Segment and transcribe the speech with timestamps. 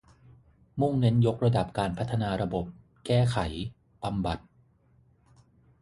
[0.79, 2.65] มุ่งเน้นยกระดับการพัฒนาระบบ
[3.05, 3.37] แก้ไข
[4.03, 4.39] บำบัด